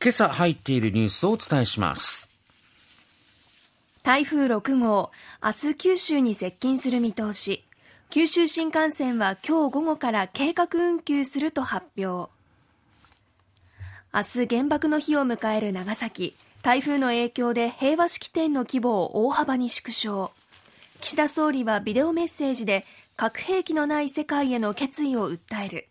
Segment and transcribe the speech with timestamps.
[0.00, 2.30] 今朝入っているニュースをお伝えします。
[4.04, 5.10] 台風6号
[5.42, 7.64] 明日九州に接近する見通し。
[8.08, 12.30] 九州新幹線は今日午後から計画運休すると発表。
[14.14, 20.30] 明日原爆の日を迎える長崎台風の影響で平和式典の規模を大幅に縮小。
[21.00, 22.84] 岸田総理はビデオメッセージで
[23.16, 25.87] 核兵器のない世界への決意を訴える。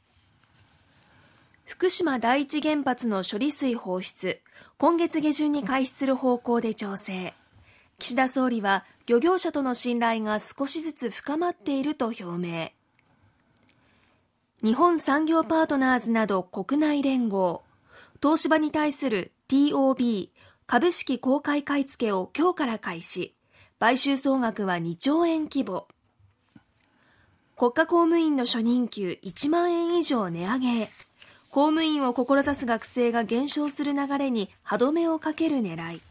[1.68, 4.42] 福島第一原発の処理水放出
[4.78, 7.34] 今月下旬に開始する方向で調整。
[8.00, 12.70] 岸田総理は漁業者との信頼が少しずつ深まっていると表明。
[14.64, 17.64] 日本産業パートナーズなど国内連合
[18.24, 20.30] 東芝に対する TOB
[20.68, 23.36] 株式公開買い付けを今日から開始。
[23.78, 25.90] 買収総額は2兆円規模。
[27.58, 30.90] 国家公務員の初任給1万円以上値上げ。
[31.58, 36.02] 公務員を志す学生が減少する流れに歯止めをかける狙い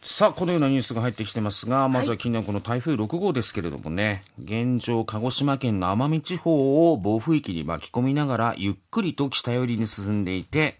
[0.00, 10.78] さあ、このようなニュースが入ってきてますが、まずは近年この台風6号ですけれどもね、現状、鹿児島県の奄美地方を暴風域に巻き込みながら、ゆっくりと北寄りに進んでいて、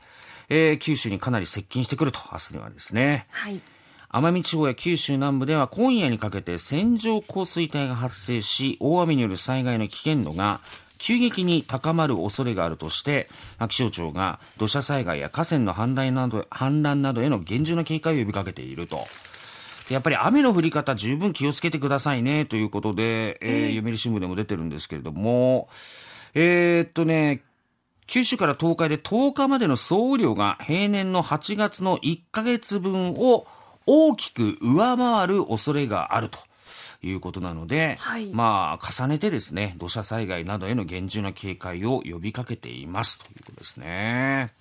[0.49, 3.27] えー、九州にかなり接近してくると、明日にはですね。
[3.29, 3.61] はい。
[4.09, 10.61] 奄美地方や九州南部では今夜にかけて線状降水帯が発生し、大雨による災害の危険度が
[10.99, 13.29] 急激に高まる恐れがあるとして、
[13.69, 19.07] 気象庁が土砂災害や河川の氾濫など氾濫などへの厳重な警戒を呼びかけていると。
[19.89, 25.69] やっぱり雨の降り方十分気をつけてくださいねということで、えー、読売新聞でも出てるんですけれども、
[26.35, 27.43] えー、っとね、
[28.07, 33.47] 九州から東海で10日までの総雨量が平年の8月の1ヶ月分を
[33.87, 36.39] 大きく上回る恐れがあると。
[37.03, 44.53] いうことなので、はい、まあ、重ねてですね、土砂災害などへの厳重な警戒を呼びかけていますということですね。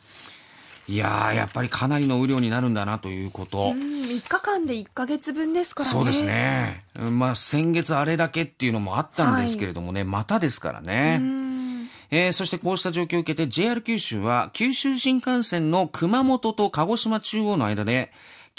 [0.88, 3.72] いややっぱりかなりの雨量になるんだなということ。
[3.72, 5.94] 3日間で1か月分ですからね。
[5.94, 6.86] そうですね。
[6.94, 11.21] まあ、先月あれだけっていうのもあったんですけれどもね、はい、またですからね。
[12.11, 18.11] えー、そしてこうした状況を受けて JR 九州は九州新幹線の熊本と鹿児島中央の間で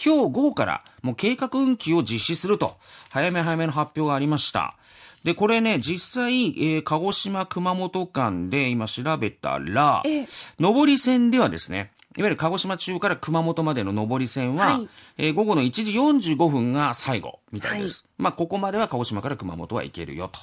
[0.03, 2.77] 今日午後からもう計画運休を実施すると、
[3.11, 4.77] 早め早めの発表がありました。
[5.25, 18.05] で、これね、実際、えー、鹿児島熊本間で今調べたら、え上り線ではですね、いわゆる鹿児島中から熊本までの上り線は、はい、えー、午後の1時45分が最後みたいです。
[18.05, 20.39] はい、まあ、ここまでは鹿児島から熊本は行けるよと。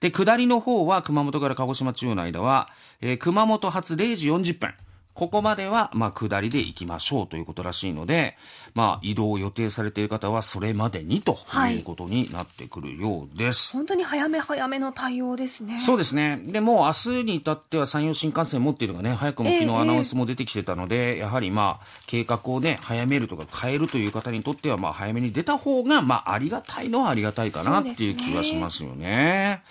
[0.00, 2.70] で、下りの方は熊本から鹿児島中の間は、
[3.00, 4.74] えー、熊本発0時40分。
[5.16, 8.36] ここまでは、まあ、下りで行きましょうということらしいので、
[8.74, 11.38] まあ、移動を予定されている方はそれまでにと
[11.70, 13.78] いうことになってくるようです。
[13.78, 15.80] はい、本当に早め早めの対応ですね。
[15.80, 16.38] そうですね。
[16.44, 29.62] でも、明日に至っては山陽新幹線持っているのがね、早くも昨日アナウンスも出てきてたので、えー、やはりまあ、計画をね、早めるとか変えるという方にとっては、まあ、早めに出た方が、まあ、ありがたいのはありがたいかなっていう気はしますよね。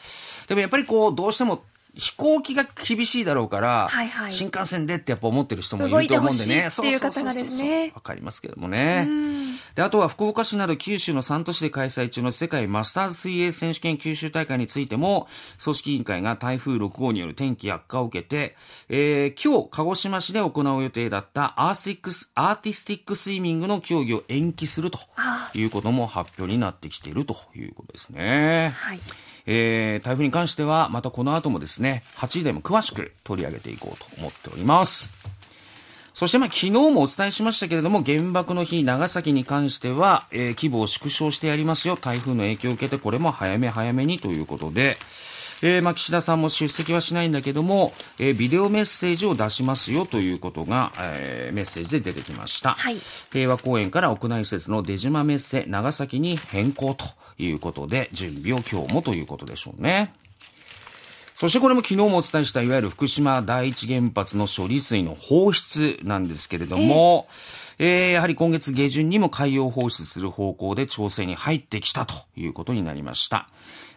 [0.47, 1.61] でもやっぱりこう、どうしても
[1.97, 6.69] 飛行機が厳しいだろうから、はいはい、新幹線でってやっぱ思ってる人もいると思うんでね。
[6.69, 9.07] そうそうそうそうわかりますけどもね。
[9.75, 15.27] で、あとは福岡市など九州の3都市で開催中の世界マスターズ水泳選手権九州大会についても、
[15.63, 18.55] 組織委員会が台風6号による天気悪化を受けて、
[18.89, 24.99] えー、今日、鹿児島市で行う予定だったアースティックス、アーティスティックスイミングの競技を延期すると
[25.53, 28.73] いうことも発表になってきているということですね。
[28.75, 28.99] はい。
[29.47, 31.84] えー、台風に関しては、またこの後もですね、
[32.17, 35.11] 8時台も詳しく取り上げていこうと思っております。
[36.15, 41.97] そしてまあ昨日もお伝えしましたけれども、原爆の日、長崎に関しては、えー、規模を縮小してやりますよ。
[41.97, 44.95] 台風の影響を受けて、これも早め早めにということで、
[45.61, 52.75] えー、まあ岸田さんも出席はしないんだけども、えー、ビデオメッセージを出しますよということが、えー、メッセージで出てきました。
[52.75, 52.97] はい、
[53.33, 57.05] 平和公園から屋内施設の出島メッセ長崎に変更と
[57.37, 60.13] いうことで、準備を今日もということでしょうね。
[61.35, 67.27] そしてこれも昨日もお伝えしたいわゆる福島第一原発の処理水の放出なんですけれども、
[67.77, 73.49] えー、えー、やはり今月下旬にも海洋放出する方向で調整に入ってきたということになりました。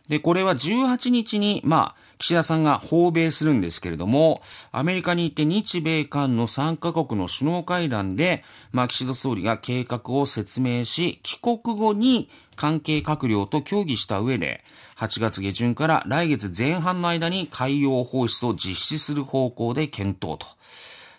[0.09, 4.43] で、これは18日に、まあ、岸田さんが訪米するんですけれども、
[4.73, 14.65] アメリカに行って日米韓の3カ国の首脳会談で、まあ、岸田総理が計画を説明し、帰国後に関係閣僚と協議した上で、
[14.97, 20.47] 8月下旬から来月前半の間に海洋放出を実施する方向で検討と。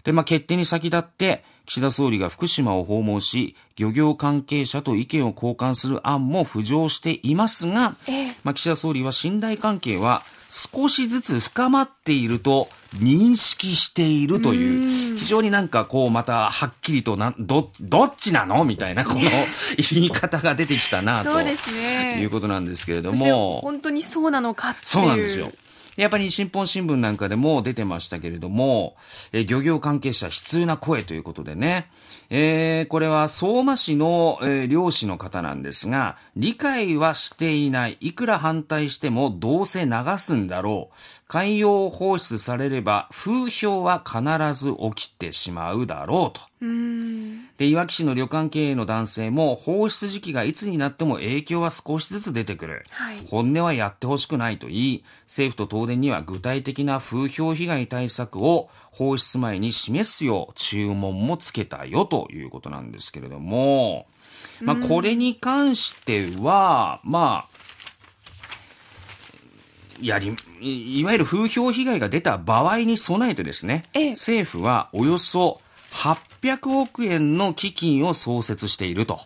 [0.04, 7.96] で、まあ、決定に先立って、岸田総理が福島を訪問し、漁業関係者と意見を交換する案も浮上していますが、
[8.44, 18.66] まあ、岸田総理は信頼関係は少しずつ深まっていると認識しているという、非常になんかこうまたはっきりとな、ど、どっちなの？
[18.66, 19.22] みたいなこの
[19.92, 21.34] 言い方が出てきたなと。
[21.34, 23.62] そうですねいうことなんですけれども。
[23.62, 25.52] 本当にそうなのかっていうそうなんですよ。
[26.02, 28.96] やっぱり新本新聞なんかでも出てましたけれども、
[29.32, 31.90] えー漁業関係者悲痛な声ということでね、
[32.30, 37.98] えーこれは相馬市の、えー漁師の方なんですが、理解はしていない。
[38.00, 40.96] いくら反対してもどうせ流すんだろう。
[41.28, 44.20] 海洋放出されれば風評は必
[44.60, 46.42] ず起きてしまうだろうと。
[47.58, 52.84] で、いわき市の旅館経営の男性も、放出時期がいつになっても影響は少しずつ出てくる。
[52.90, 64.08] はい本音はやってほしくないと言い、政府と東電には具体的な風評被害対策を放出前に示すよう注文もつけたよということなんですけれども、
[64.62, 67.60] まあ、これに関しては、まあ、
[70.02, 74.10] やり、いいわゆる風評被害が出た場合に備えてですね、ええ。
[74.12, 75.62] 政府はおよそ
[75.92, 79.20] 800億円の基金を創設していると。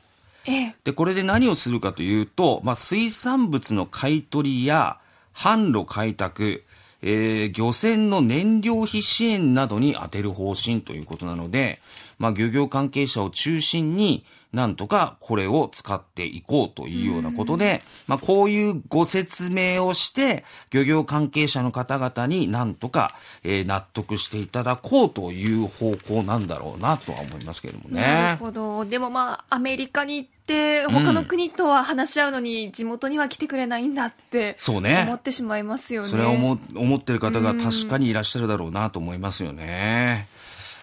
[0.46, 0.76] ええ。
[0.84, 4.98] で、これで何をするかというと、まあ、水産物の買い取りや
[5.36, 6.64] 販路開拓、
[7.02, 11.82] えー漁船の燃料費支援などに充てる方針ということなので、
[12.18, 28.02] まあ、漁業関係者を中心に、なんとかこれを使っていこうというようなことで、まあ、こういうご説明をして、漁業関係者の方々になんとか、えー納得していただこうという方向なんだろうなとは思いますけれどもね。
[28.02, 28.86] なるほど。
[28.86, 35.04] でもまあアメリカに行って他の国とは話し合うのに地元には来てくれないんだってそうね。
[35.08, 36.10] 思ってしまいますよね。
[36.10, 40.28] それは思う思ってる方が確かにいらっしゃるだろうなと思いますよね。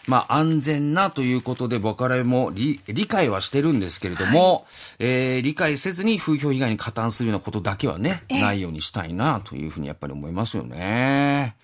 [0.07, 4.67] まあ、安全なということで、僕らも理理解はしてるんですけれども、
[4.99, 11.57] えー理解せずに風評被害に加担するようなことだけはね、ええないようにしたいなというふうにやっぱり思いますよね。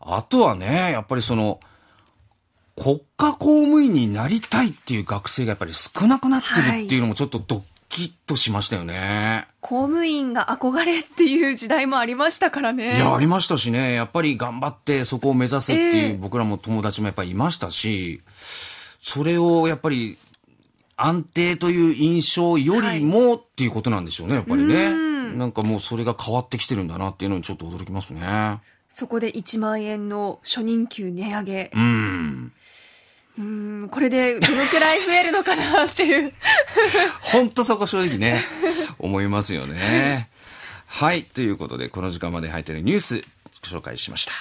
[0.00, 1.60] あとはね、やっぱりその、
[2.76, 7.62] 国家公務員になりたいっていう学生がやっぱり少なくなってるっていうのもちょっとドッ
[7.92, 9.46] キッとしましたよね。
[9.60, 13.92] 公務員が憧れっていう時代もありましたからねいや、ありましたしね。
[13.92, 18.22] やっぱり頑張ってそこを目指せってええいう僕らも友達もやっぱりいましたし、
[19.02, 20.16] それをやっぱり
[20.96, 24.90] 安定という印象よりもっていうことなんでしょうね、やっぱりね。
[25.36, 28.60] なんかもうそれが変わってきてるんだなっていうのにちょっと驚きますね。
[28.88, 32.52] そこで1万円の初任給値上げうん。
[33.38, 36.32] うんこれでどのくらい増えるのかなっていう
[37.20, 38.44] ほんとそこ正直ね、
[38.98, 40.28] 思いますよね。
[40.86, 41.24] はい。
[41.24, 43.24] ということで、この時間まで入っているニュース、
[43.70, 44.32] ご紹介しました。